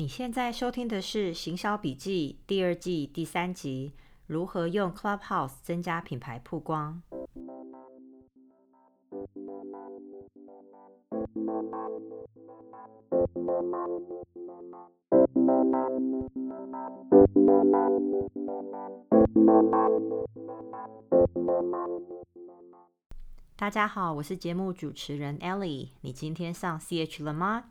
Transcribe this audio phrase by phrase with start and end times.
[0.00, 3.92] 你现在收听的是《行销笔记》第二季第三集：
[4.26, 7.02] 如何用 Clubhouse 增加品牌曝光。
[23.54, 25.90] 大家好，我是节目主持人 Ellie。
[26.00, 27.64] 你今天上 CH 了吗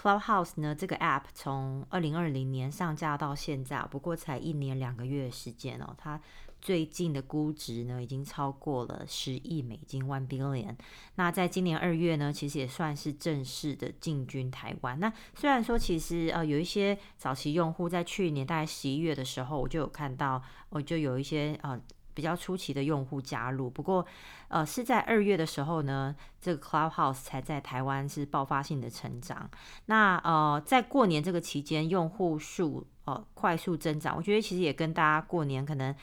[0.00, 5.92] ？Clubhouse 呢，这个 App 从二零二零年上架到现在，不过才一年两个月的时间哦。
[5.98, 6.20] 它
[6.60, 10.76] 最近的估值呢，已经超过了十亿美金 （one billion）。
[11.16, 15.00] 那在今年二月呢，其实也算是正式的进军台湾。
[15.00, 21.80] 那虽然说，其实呃有一些早期用户在去年大概十一月的时候，我就有看到，我就有一些呃。
[22.18, 24.04] 比较初期的用户加入，不过，
[24.48, 29.48] 呃，是在二月的时候呢，这个 Clubhouse 才在台湾是爆发性的成长。
[29.86, 35.94] 那呃，在过年这个期间，用户数呃快速增长，我觉得其实也跟大家过年可能，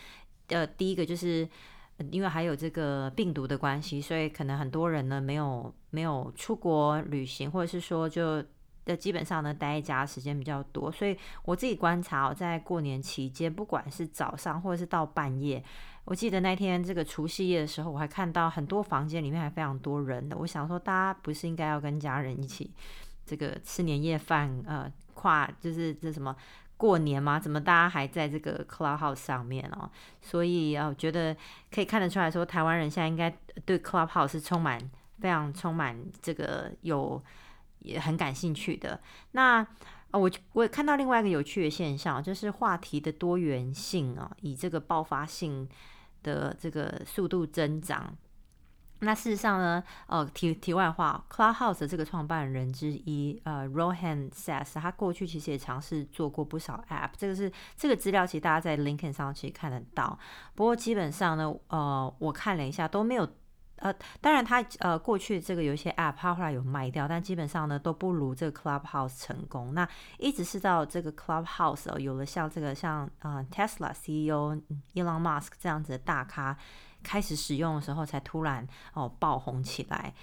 [0.48, 1.46] 呃，第一个就是
[2.12, 8.42] 因为还有这个病毒的关系，所以可能很多人呢没有没有出国旅行，或者是说就
[8.86, 15.62] 的基本上呢待在家时间比较多，所以我自己观察，在过年期间，不管是早上或者是到半夜。
[16.06, 20.38] 我记得那天这个除夕夜的时候，我还看到很多房间里面还非常多人的。
[20.38, 22.72] 我想说，大家不是应该要跟家人一起
[23.26, 26.36] 这个吃年夜饭，呃，跨就是这什么
[26.78, 27.40] 过年吗？
[27.40, 29.90] 怎么大家还在这个 Clubhouse 上面哦？
[30.22, 31.36] 所以啊，我觉得
[31.72, 34.80] 可以看得出来说，台湾人现在应该对 Clubhouse 是充满
[35.20, 37.20] 非常充满这个有
[37.80, 39.02] 也很感兴趣的。
[39.32, 39.66] 那
[40.12, 45.68] 我我也看到另外一个有趣的现象，就是话题的多元性啊，以这个爆发性。
[46.26, 48.18] 的这个速度增长，
[49.02, 60.18] 那事实上呢，呃，题题外话，Clubhouse 这个创办人之一，呃，Rohan Seth，他过去其实也尝试做过不少 App，这个是这个资料，其实大家在 LinkedIn 上其实看得到。
[60.56, 63.30] 不过基本上呢，呃，我看了一下都没有。
[63.78, 69.74] 呃，当然他，他呃过去这个有一些 App，他后来有卖掉，但基本上呢都不如这个 Clubhouse 成功。
[69.74, 69.88] 那
[70.18, 74.58] 一直是到这个 Clubhouse 哦，有了像这个像呃 Tesla CEO
[74.94, 76.58] Elon Musk 这样子的大咖
[77.04, 80.14] 开始使用的时候，才突然哦爆红起来。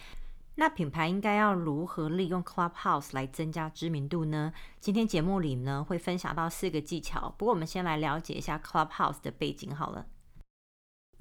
[0.54, 4.52] 那品牌应该要如何利用 Clubhouse 来增加知名度呢？
[4.80, 7.34] 今天节目里呢会分享到四个技巧。
[7.38, 10.06] 不过我们先来了解一下 Clubhouse 的背景好了。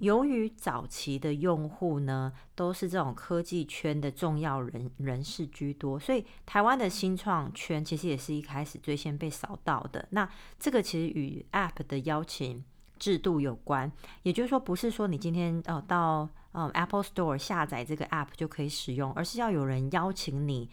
[0.01, 10.07] 由于早期的用户呢，都是这种科技圈的重要人人士居多，所以台湾的新创圈其实也是一开始最先被扫到的。
[10.09, 12.63] 那这个其实与 App 的邀请
[12.97, 13.91] 制度有关，
[14.23, 20.67] 也就是说，不是说你今天呃到嗯 Apple Store 下载这个 App 就可以使用，而是要有人邀请你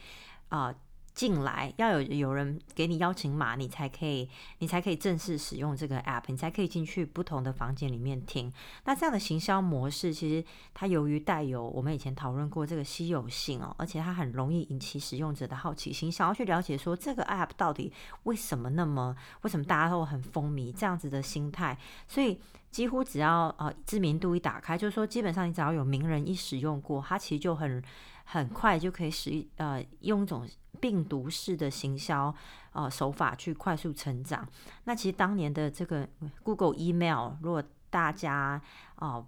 [0.48, 0.74] 啊。
[1.18, 4.30] 进来要有有人给你邀请码，你才可以，
[4.60, 8.52] 你才可以正式使用这个 app，你才可以进去不同的房间里面听。
[8.84, 17.92] 那这样的行销模式，其实它由于带有我们以前讨论过这个稀有性哦，而且它很容易引起使用者的好奇心，想要去了解说这个 app 到底
[18.22, 22.38] 为什么那么，为什么大家都很风靡这样子的心态，所以
[22.70, 27.82] 几乎只要呃知名度一打开，就是说基本上你只要有名人一使用过，它其实就很
[28.22, 30.48] 很快就可以使呃用一种。
[30.80, 32.34] 病毒式的行销
[32.72, 34.46] 呃手法去快速成长。
[34.84, 36.08] 那其实当年的这个
[36.42, 38.60] Google Email，如果大家
[38.96, 39.26] 哦、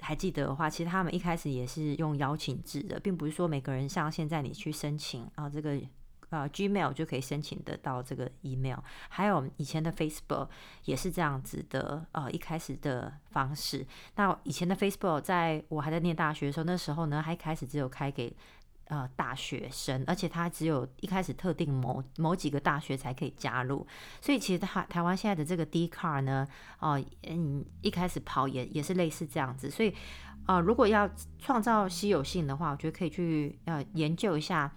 [0.00, 5.80] 还记得的话，其实他们一开始也是用邀请制的，并不是说每个人像现在你去申请啊、这个
[6.28, 8.80] 呃 Gmail 就可以申请得到这个 email。
[9.08, 10.48] 还有以前的 Facebook
[10.84, 13.86] 也是这样子的呃一开始的方式。
[14.16, 18.36] 那以前的 Facebook 在我还在念大学的时候，那时候呢还开始只有开给。
[18.88, 23.86] 呃，大学生，而且他只有一开始特定某某几个大学才可以加入，
[24.20, 26.46] 所以其实台台湾现在的这个 D car 呢，
[26.78, 29.92] 哦、呃，嗯，一开始跑也也是类似这样子，所以，
[30.46, 34.72] 呃，如果要创造稀有性的话，我觉得可以去呃研究一下。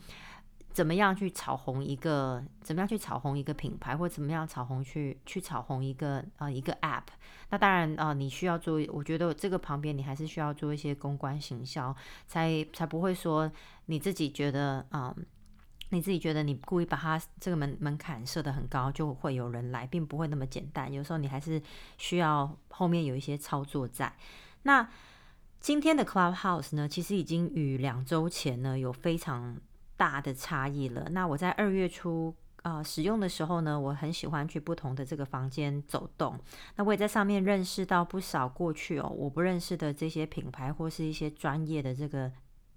[0.72, 2.42] 怎么样去炒红一个？
[2.62, 7.06] 怎么样去炒红一个品牌，或怎么样炒红去去炒红一个呃一个 App？
[7.50, 11.94] 那当然啊、呃，你需要做，我觉得这个旁边你还是需要做一些公关行销，
[12.28, 13.51] 才才不会说
[13.89, 15.15] 你自己觉得啊、
[15.89, 20.94] 你自己觉得你故意把它这个门门槛设得很高，就会有人来，并不会那么简单。
[20.94, 21.59] 有时候你还是
[21.97, 24.13] 需要后面有一些操作在。
[24.62, 24.88] 那
[25.59, 29.57] 今天的 Clubhouse 呢，其实已经与两周前呢有非常
[29.97, 31.07] 大的差异了。
[31.09, 36.39] 那我在二月初啊、使用的时候呢，我很喜欢去不同的这个房间走动。
[36.75, 42.31] 那我也在上面认识到不少过去哦我不认识的这些品牌或是一些专业的这个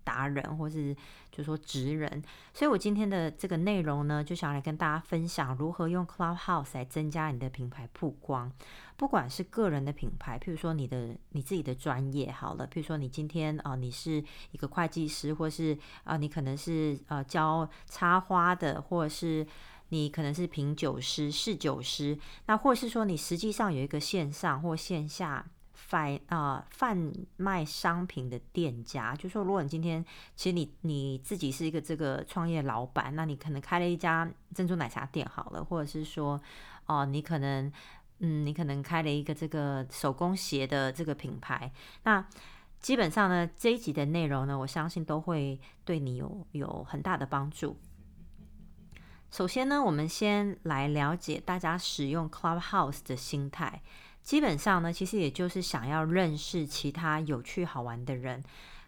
[0.05, 0.95] 达人，或是
[1.31, 2.23] 就说职人。
[2.53, 8.53] 所以我今天的这个内容呢，就想来跟大家分享如何用 Clubhouse 来增加你的品牌曝光。
[8.97, 14.23] 不管是个人的品牌，譬如说你的你自己的专业好了，譬如说你今天啊、你是
[14.53, 19.47] 一个会计师，或是啊、你可能是呃教插花的，或是。
[19.89, 25.45] 你可能是品酒师、侍酒师，那或者是说你实际上有一个线上或线下
[25.93, 30.03] 贩啊贩卖商品的店家，就说如果你今天
[30.35, 36.41] 其实你你自己是一个这个创业老板，那你可能开了一家珍珠奶茶店好了，或者是说
[36.87, 37.71] 哦、你可能
[38.21, 41.71] 嗯，你可能开了一个这个手工鞋的这个品牌，
[42.05, 42.27] 那
[42.81, 47.77] 基本上呢，这一集的内容呢，我相信都会对你有有很大的帮助。
[49.31, 53.83] 首先呢，我们先来了解大家使用 Clubhouse 的心态。
[54.23, 58.43] 基本上呢，其实也就是想要认识其他有趣好玩的人。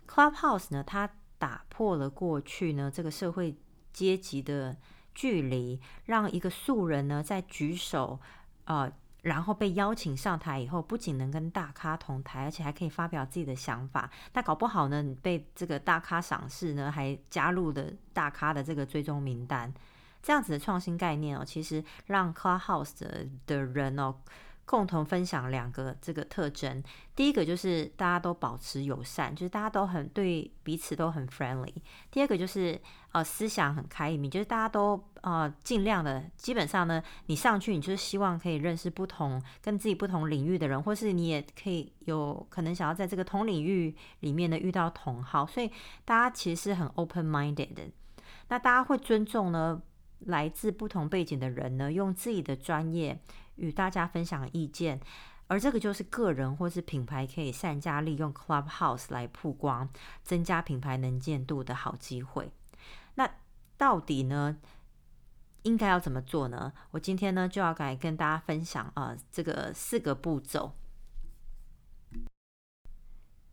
[0.08, 3.56] Clubhouse 呢，它打破了过去呢这个社会
[3.92, 4.76] 阶级的
[5.14, 8.20] 距离，让一个素人呢在举手，
[8.64, 8.90] 呃，
[9.22, 14.10] 然后被邀请上台以后，不仅能跟大咖同台，而且还可以发表自己的想法。
[14.34, 19.72] 那搞不好呢，你被这个大咖赏识呢，还加入了大咖的这个追踪名单。
[20.22, 24.14] 这样子的创新概念哦，其实让 Clubhouse 的的人哦，
[24.66, 26.82] 共同分享两个这个特征。
[27.14, 31.72] 第一个就是大家都保持友善，就是大家都很对彼此都很 friendly。
[32.10, 32.80] 第二个就是
[33.12, 45.70] 呃思想很开明，就是大家都呃尽量的，基本上呢，你上去你就是希望可以认识不同跟自己不同领域的人，或是你也可以有可能想要在这个同领域里面呢遇到同好，所以
[46.04, 47.82] 大家其实是很 open minded 的。
[48.48, 49.80] 那大家会尊重呢，
[50.20, 53.18] 来自不同背景的人呢，用自己的专业
[53.56, 55.00] 与大家分享意见，
[55.46, 59.88] 而这个就是个人或是品牌可以善加利用 Clubhouse 来曝光、
[60.22, 62.50] 增加品牌能见度的好机会。
[63.14, 63.30] 那
[63.76, 64.56] 到底呢，
[65.62, 66.72] 应该要怎么做呢？
[66.90, 70.72] 我今天呢就要来跟大家分享啊、呃，这个四个步骤。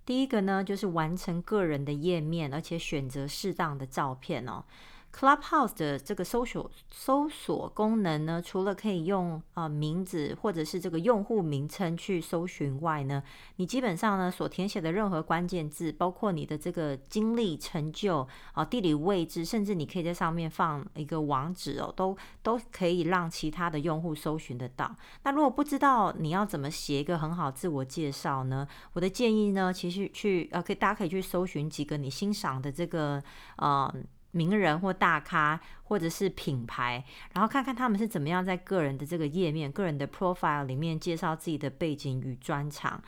[0.03, 4.65] 第一个呢，就是完成个人的页面，而且选择适当的照片哦。
[5.13, 13.21] Clubhouse 的这个搜索搜索功能呢，除了可以用啊、名字或者是这个用户名称去搜寻外呢，
[13.57, 24.95] 你基本上呢所填写的任何关键字，包括你的这个经历、成就啊、地理位置，甚至你可以在上面放一个网址哦，都都可以让其他的用户搜寻得到。
[25.23, 28.65] 那如果不知道你要怎么写一个很好自我介绍呢？
[28.93, 33.21] 我的建议呢，其实去呃可以大家可以去搜寻几个你欣赏的这个
[33.57, 33.93] 呃。
[34.31, 43.01] 名人或大咖，或者是品牌，然后看看他们是怎么样在个人的这个页面、个人的 profile 里面介绍自己的背景与专长。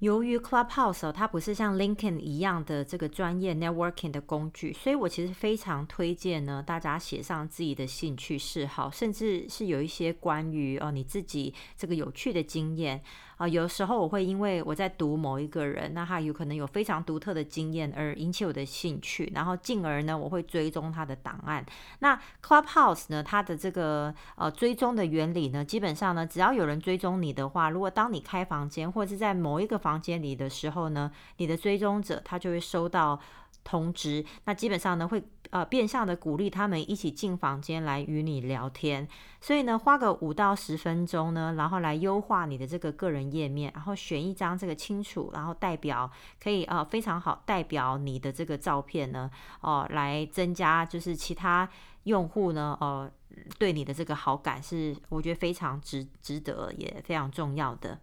[0.00, 13.02] 由于 Clubhouse 它不是像 LinkedIn 一样的这个专业 networking 的工具，所以我其实非常推荐呢，大家写上自己的兴趣嗜好，甚至是有一些关于哦你自己这个有趣的经验。
[13.36, 21.64] 啊，有时候我会因为我在读某一个人，那他有可能有非常独特的经验而引起我的兴趣，然后进而呢，我会追踪他的档案。
[21.98, 33.18] 那 Clubhouse 呢，它的这个呃追踪的原理呢，基本上呢，只要有人追踪你的话，如果当你开房间或是在某一个房间里的时候呢，你的追踪者他就会收到
[33.64, 35.22] 通知，那基本上呢会。
[35.50, 39.06] 呃，变相的鼓励他们一起进房间来与你聊天，
[39.40, 46.10] 所以呢，花个五到十分钟呢，然后来优化你的这个个人页面，然后选一张这个清楚，然后代表
[46.42, 51.68] 可以呃非常好代表你的这个照片呢，哦、来增加就是其他
[52.04, 53.10] 用户呢，呃，
[53.58, 58.00] 对你的这个好感是我觉得非常值值得也非常重要的。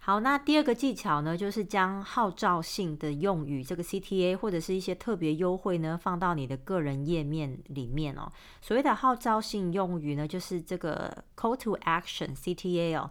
[0.00, 8.32] 好，那第二个技巧呢，就是将号召性的用语，这个 CTA 或者是一些特别优惠呢，放到你的个人页面里面哦。
[8.62, 13.10] 所谓的号召性用语呢，就是这个 Call to Action CTA 哦。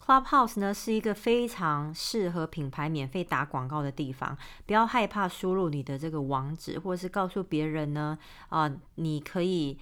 [0.00, 8.16] Clubhouse 呢是一个非常适合品牌免费打广告的地方，不要害怕输入你的这个网址，或者是告诉别人呢，
[8.48, 9.76] 啊、呃，你可以。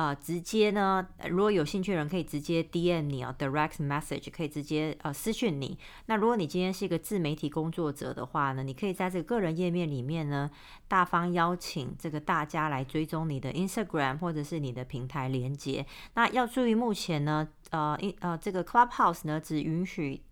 [0.00, 5.78] 呃，直接呢，如果有兴趣的人可以直接 DM 你啊，direct message 可以直接呃私讯你。
[6.06, 10.50] 那如果你今天是一个自媒体工作者的话呢，你可以在这个个人页面里面呢，
[10.88, 15.84] 大方邀请这个大家来追踪你的 Instagram 或者是你的平台连接。
[16.14, 20.22] 那要注意，目前呢，呃，呃，这个 Clubhouse 呢只允许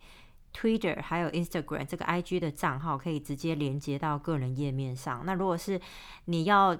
[0.54, 5.24] Twitter 还有 Instagram 这个 IG 的账号可以直接连接到个人页面上。
[5.26, 5.78] 那如果是
[6.24, 6.74] 你要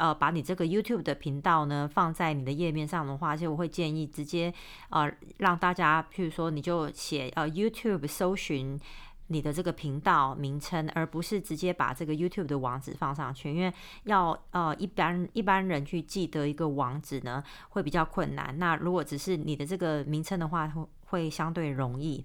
[0.00, 4.52] 呃，把你这个 YouTube 的频道呢放在你的页面上的话，其实我会建议直接
[4.88, 8.80] 呃让大家，譬如说你就写呃 YouTube 搜寻
[9.26, 13.70] 你的这个频道名称，而不是直接把这个 YouTube 的网址放上去，因为
[14.04, 18.58] 要呃一般一般人去记得一个网址呢，会比较困难。
[18.58, 22.24] 那如果只是你的这个名称的话，会会相对容易。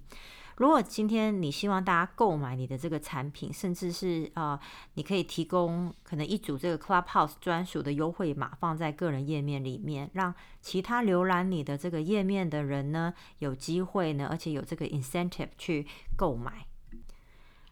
[0.58, 4.58] 如果今天你希望大家购买你的这个产品，甚至是呃，
[4.94, 15.86] 你可以提供可能一组这个 Clubhouse 专属的优惠码放在个人页面里面，让其他浏览你的这个页面的人呢有机会呢，而且有这个 incentive 去
[16.16, 16.66] 购买。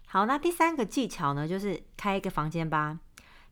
[0.05, 2.99] 好，那第三个技巧呢，就是开一个房间吧。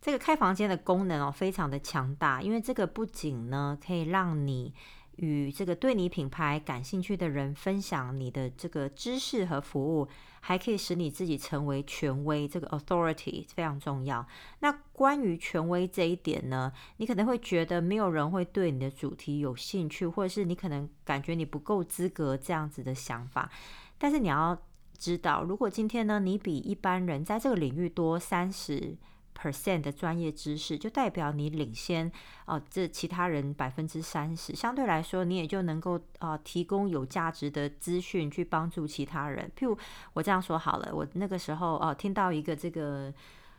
[0.02, 4.74] 这个开房间的功能哦，非常的强大，因为这个不仅呢可以让你
[5.22, 10.08] 与这个对你品牌感兴趣的人分享你的这个知识和服务，
[10.40, 12.48] 还可以使你自己成为权威。
[12.48, 14.26] 这个 authority 非常重要。
[14.62, 23.52] 那关于权威这一点呢，你可能会觉得没有人会对你的主题有兴趣，或者是你可能感觉你不够资格这样子的想法。
[24.00, 24.60] 但是你要
[24.98, 28.98] 知道，如果今天呢，你比一般人在这个领域多三十
[29.42, 32.12] percent 的专业知识，就代表你领先
[32.46, 39.52] 哦、这其他人百分之三十，相对来说，你也就能够啊、呃、提供有价值的资讯去帮助其他人。
[39.58, 39.76] 譬如
[40.14, 43.12] 我这样说好了，我那个时候哦、听到一个这个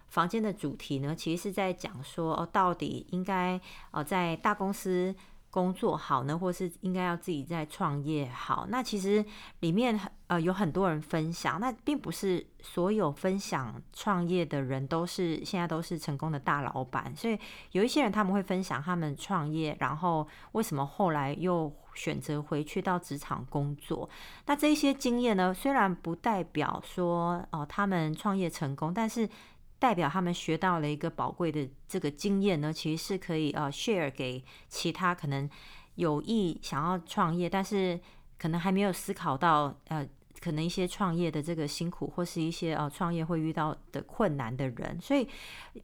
[0.09, 3.61] 房间的主题呢，其实是在讲说哦、到底应该
[3.91, 5.15] 哦、在大公司。
[5.53, 8.67] 工作好呢，或是应该要自己在创业好？
[8.71, 9.23] 那其实
[9.61, 17.39] 里面呃有很多人分享，那并不是所有分享创业的人都是现在都是成功的大老板，所以
[17.73, 24.09] 有一些人他们会分享他们创业，然后为什么后来又选择回去到职场工作？
[24.47, 29.29] 那这些经验呢，虽然不代表说哦、他们创业成功，但是。
[29.83, 35.51] 代表他们学到了一个宝贵的这个经验呢，其实是可以呃 share 给其他可能
[35.97, 37.99] 有意想要创业，但是
[38.39, 40.07] 可能还没有思考到呃
[40.41, 45.29] 可能一些创业的这个辛苦或是一些呃创业会遇到的困难的人，所以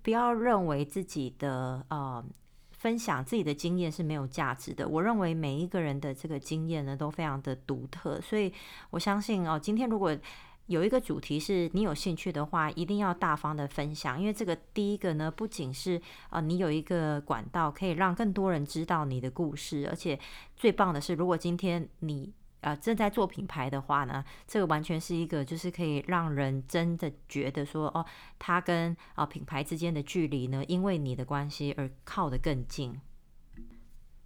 [0.00, 2.24] 不要认为自己的呃
[2.70, 4.88] 分享自己的经验是没有价值的。
[4.88, 8.52] 我认为每一个人的这个经验呢都非常的独特，所以
[8.90, 10.16] 我相信哦，今天如果
[10.68, 20.18] 有一个主题是你有兴趣的话，一定要大方的分享，因为这个第一个呢，不仅是呃你有一个管道可以让更多人知道你的故事，而且
[20.56, 28.04] 最棒的是，如果今天你呃正在做品牌的话呢，这个完全是一个就是可以让人真的觉得说哦，
[28.38, 33.00] 他跟啊、品牌之间的距离呢，因为你的关系而靠得更近。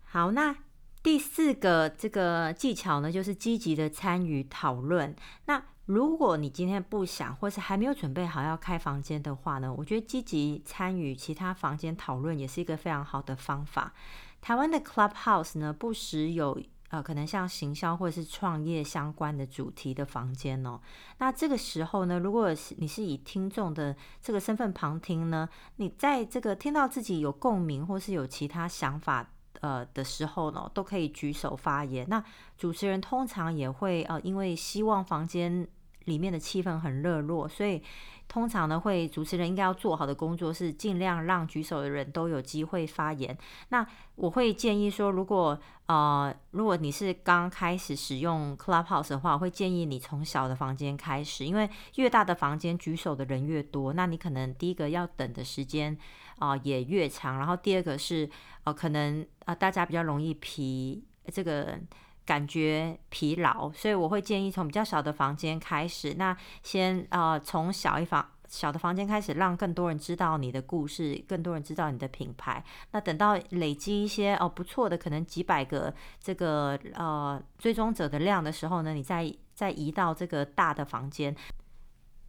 [0.03, 0.57] 好，那
[1.03, 5.15] 第四个这个技巧呢，就是积极的参与讨论。
[5.47, 13.93] 那如果你今天不想，或是还没有准备好要开房间的话呢，我觉得积极参与其他房间讨论也是一个非常好的方法。
[14.41, 16.61] 台湾的 Clubhouse 呢，不时有
[16.91, 20.81] 呃，可能像行销或者是创业相关的主题的房间哦。
[21.19, 29.31] 那这个时候呢，如果是你是以听众的这个身份旁听呢，你在这个听到自己有共鸣或是有其他想法。
[29.63, 32.07] 呃的时候呢，都可以举手发言。
[32.09, 32.23] 那
[32.59, 35.67] 主持人通常也会呃，因为希望房间
[36.05, 37.83] 里面的气氛很热络，所以
[38.29, 43.37] 通常呢，会主持人应该要做好的工作是尽量让举手的人都有机会发言。
[43.69, 55.97] 那我会建议说，如果呃，如果你是刚开始使用 Clubhouse 的话，我会建议你从小的房间开始，因为越大的房间举手的人越多，那你可能第一个要等的时间
[56.43, 58.29] 啊、也越长，然后第二个是
[58.65, 61.79] 呃可能啊、大家比较容易疲这个
[62.27, 68.29] 感觉疲劳，所以我会建议从比较小的房间开始，那先呃从小一房。
[68.49, 72.63] 小的房间开始，让更多人知道你的故事，更多人知道你的品牌。
[72.91, 81.35] 那等到累积一些哦不错的，可能几百个这个呃追踪者的量的时候呢，你再再移到这个大的房间。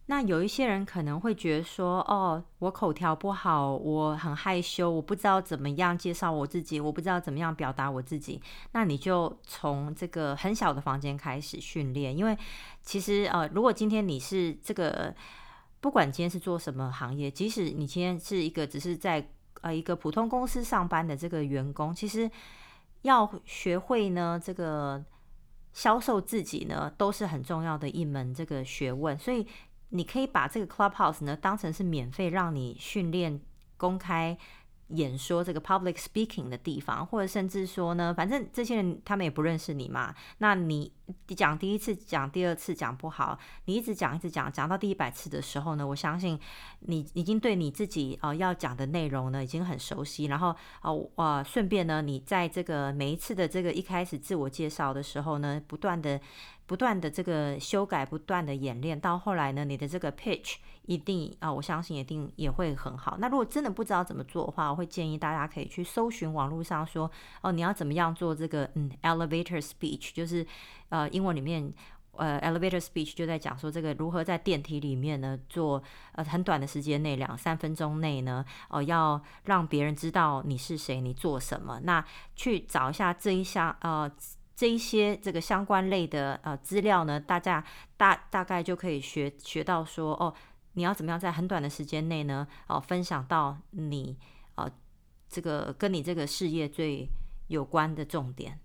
[0.06, 8.40] 那有一些人可能会觉得说，哦，我口条不好，我很害羞，我不知道怎么样介绍我自己，我不知道怎么样表达我自己。
[8.72, 12.36] 那你就从这个很小的房间开始训练，因为
[12.82, 15.14] 其实呃，如果今天你是这个。
[15.80, 19.28] 不管今天是做什么行业，即使你今天是一个只是在
[19.60, 22.30] 呃一个普通公司上班的这个员工，其实
[23.02, 25.04] 要学会呢这个
[25.74, 29.18] 销售自己呢，都是很重要的一门这个学问。
[29.18, 29.46] 所以
[29.90, 33.40] 你可以把这个 Clubhouse 呢当成是免费让你训练
[33.76, 34.36] 公开
[34.88, 40.92] 演说这个 public speaking 的地方，或者甚至说呢，反正这些人他们也不认识你嘛，那你。
[41.36, 46.40] 讲第一次，讲第二次讲不好，你一直讲一直讲，讲到第一百次的时候呢，我相信
[46.80, 56.18] 你已经对你自己呃要讲的内容呢已经很熟悉，然后哦呃顺便呢，你在这个每一次的这个一开始自我介绍的时候呢，不断的。
[56.66, 60.54] 不断的这个修改，不断的演练，到后来呢，你的这个 pitch
[60.86, 63.16] 一定啊，我相信一定也会很好。
[63.18, 67.10] 那如果真的不知道怎么做的话，我会建议大家可以去搜寻网络上说，
[67.42, 70.46] 哦，你要怎么样做这个嗯 elevator speech，就是
[70.88, 71.70] 呃英文里面
[72.12, 82.02] 呃 elevator speech 就在讲说这个如何在电梯里面呢做呃很短的时间内两三分钟内呢，哦、要让别人知道你是谁，你做什么，那
[82.34, 84.10] 去找一下这一项呃。
[84.56, 87.64] 这一些这个相关类的呃资料呢，大家
[87.96, 90.32] 大大概就可以学学到说哦，
[90.74, 94.16] 你要怎么样在很短的时间内呢，哦分享到你
[94.54, 94.70] 呃
[95.28, 97.08] 这个跟你这个事业最
[97.48, 98.60] 有关的重点。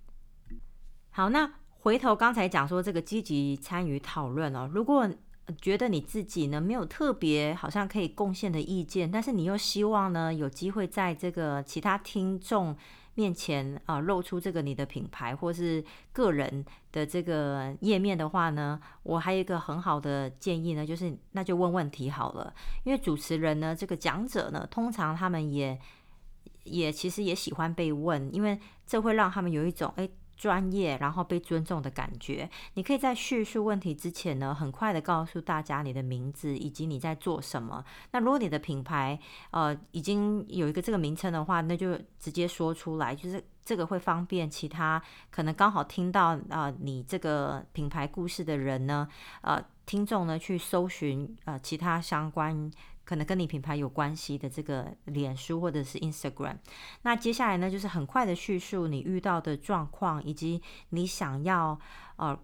[1.09, 5.09] 好，那回头刚才讲说这个积极参与讨论哦，如果
[5.59, 12.77] 觉得你自己呢没有特别好像可以贡献的意见，但是你又希望呢有机会在这个其他听众。
[13.19, 15.83] 面前啊、露出这个你的品牌或是
[16.13, 22.53] 个人的这个页面的话呢，我还有一个很好的建议呢，就是那就问问题好了，
[22.85, 25.77] 因为主持人呢，这个讲者呢，通常他们也
[26.63, 28.57] 也其实也喜欢被问，因为
[28.87, 30.09] 这会让他们有一种诶。
[30.39, 32.49] 专业，然后被尊重的感觉。
[32.75, 37.83] 你可以在叙述问题之前呢，很快的告诉大家你的名字以及你在做什么。
[38.11, 39.19] 那如果你的品牌
[39.51, 49.05] 呃已经有一个这个名称的话，那就直接说出来，就是这个会方便其他可能刚好听到啊、你这个品牌故事的人呢，
[49.41, 52.71] 呃听众呢去搜寻呃其他相关。
[53.09, 56.57] 可能跟你品牌有关系的这个脸书或者是 Instagram，
[57.01, 61.79] 那接下来呢，就是很快的叙述你遇到的状况，以及你想要
[62.17, 62.39] 呃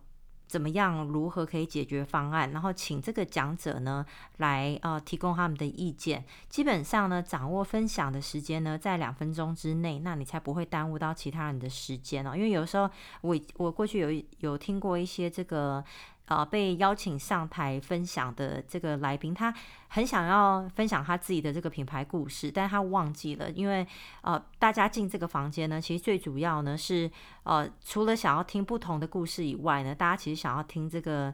[0.48, 4.04] 怎么样，如何可以解决方案，然后请这个讲者呢
[4.38, 6.26] 来呃提供他们的意见。
[6.50, 12.36] 基本上呢，掌握分享的时间呢在两分钟之内，那你才不会耽误到其他人的时间哦。
[12.36, 12.90] 因为有时候
[13.22, 15.86] 我我过去有有听过一些这个。
[16.28, 19.54] 呃，被邀请上台分享的这个来宾，他
[19.90, 23.86] 很想要分享他自己的这个品牌故事，但他忘记了，因为
[24.22, 27.10] 呃，大家进这个房间呢，其实最主要呢是
[27.44, 31.32] 呃，除了想要听不同的故事以外呢，大家其实想要听这个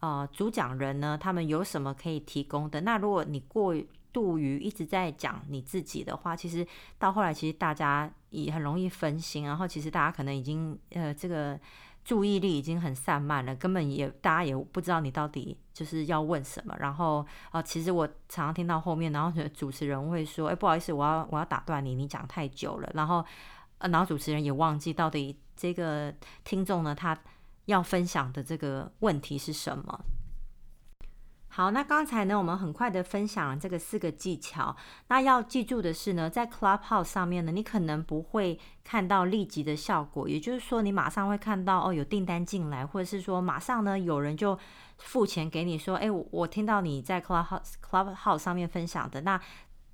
[0.00, 2.80] 呃主讲人呢，他们有什么可以提供的。
[2.80, 3.72] 那如果你过
[4.12, 6.66] 度于一直在讲你自己的话，其实
[6.98, 11.56] 到后来其实大家也很容易分心，然后其实大家可能已经呃这个。
[12.04, 16.74] 注意力已经很散漫了，根本也大家也不知道你到底就是要问什么。
[16.78, 23.24] 然后啊、其实我常常听到后面，然后主持人会说：“哎，不好意思，我要我要打断你，你讲太久了。”然后
[23.78, 26.12] 呃，然后主持人也忘记到底这个
[26.44, 27.16] 听众呢，他
[27.66, 30.04] 要分享的这个问题是什么。
[31.54, 34.74] 好，那刚才呢，我们很快的分享了这个四个技巧。
[35.08, 44.58] 那要记住的是呢，在 Clubhouse 上面呢，你可能不会看到立即的效果，也就是说，你马上会看到哦，有订单进来，或者是说，马上呢，有人就
[44.96, 49.38] 付钱给你，说，哎，我我听到你在 Clubhouse Clubhouse 上面分享的那。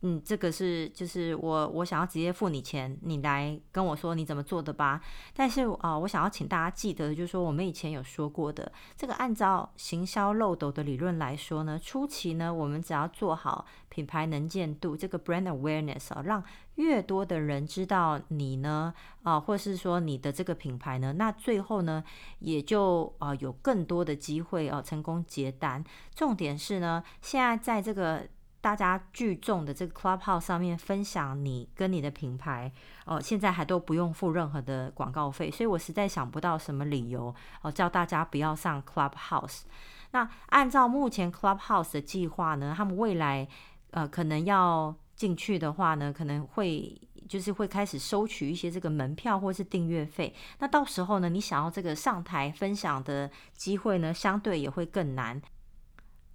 [0.02, 5.00] 嗯，这个是就是我我想要直接付你钱，你来跟我说你怎么做的吧。
[5.34, 16.44] 但是啊、我想要请大家记得，就是说我们以前有说过的，这个按照行销漏斗的理论来说呢，初期呢，我们只要做好品牌能见度，这个 brand awareness 啊，让
[16.76, 22.04] 越多的人知道你呢，啊、或是说你的这个品牌呢，那最后呢，
[22.38, 25.82] 也就啊、有更多的机会哦、成功结单。
[26.14, 28.28] 重点是呢，现在在这个。
[28.60, 32.72] 大家聚众的这个 Clubhouse 上面分享你跟你的品牌
[33.04, 39.62] 哦，现在还都不用付任何的广告费，所以我实在想不到什么理由哦，叫大家不要上 Clubhouse。
[40.10, 43.46] 那按照目前 Clubhouse 的计划呢，他们未来
[43.92, 50.34] 呃可能要进去的话呢，可能会就是会开始收取一些这个门票或是订阅费。
[50.58, 55.40] 那到时候呢，你想要这个上台分享的机会呢，相对也会更难。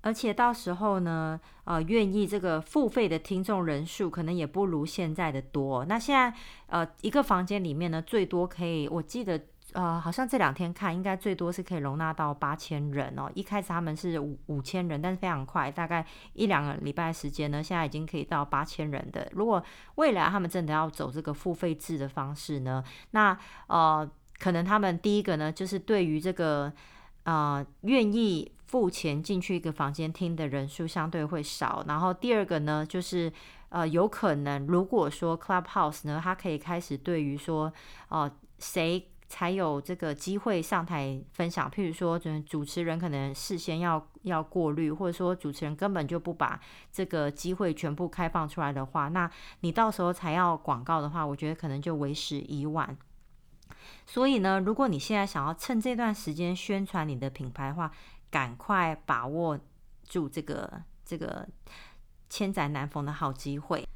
[0.03, 5.85] 而且到时候呢，呃，愿意这个付费的听众人数可能也不如现在的多。
[5.85, 6.37] 那现在，
[6.67, 9.39] 呃，一个房间里面呢，最多可以，我记得，
[9.71, 13.31] 呃，好像这两天看，应该最多是可以容纳到八千人哦。
[13.33, 19.25] 一开始他们是五五千人，但是非常快，大概一两个礼拜时间呢，现在已经可以到八千人的。
[19.31, 19.63] 如果
[19.95, 23.37] 未来他们真的要走这个付费制的方式呢，那
[23.67, 24.05] 呃，
[24.37, 26.73] 可能他们第一个呢，就是对于这个
[27.23, 28.51] 呃愿意。
[28.73, 33.31] 付钱进去一个房间听的人数相对会少，然后第二个呢，就是
[33.69, 37.71] 呃，有可能如果说 Clubhouse 呢，它可以开始对于说，
[38.07, 41.69] 哦、呃，谁才有这个机会上台分享。
[41.69, 46.59] 譬如说，主持人可能事先要要过滤，或者说主持人根本就不把
[46.91, 52.97] 这个机会全部开放出来的话，那你到时候才要广告的话，我觉得可能就为时已晚。
[54.07, 57.91] 所以呢，如果你现在想要趁这段时间宣传你的品牌的话，
[58.33, 59.59] 赶快把握
[60.09, 61.47] 住这个这个
[62.31, 63.87] 千载难逢的好机会。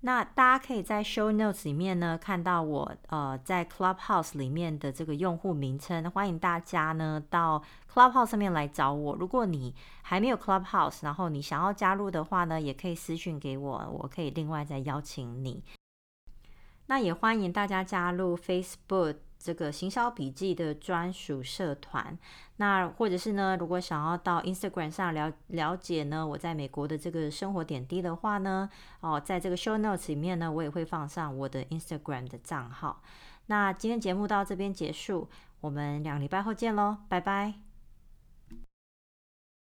[0.00, 7.62] 那大家可以在 show notes 里面呢看到我呃在 Clubhouse 里面的这个用户名称，欢迎大家呢到
[7.92, 9.14] Clubhouse 上面来找我。
[9.16, 15.62] 如果你还没有 Clubhouse，然后你想要加入的话呢，也可以私信给我，我可以另外再邀请你。
[16.86, 19.16] 那也欢迎大家加入 Facebook。
[19.46, 22.18] 这个行销笔记的专属社团，
[22.56, 33.00] 那或者是呢，如果想要到 Instagram 上了了解呢，我在美国的这个生活点滴的话呢，哦，在这个 Show Notes 里面呢，我也会放上我的 Instagram 的账号。
[33.46, 35.28] 那今天节目到这边结束，
[35.60, 37.65] 我们两礼拜后见喽，拜拜。